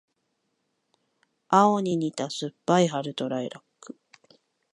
[1.51, 3.99] 青に似た酸っぱい春とライラック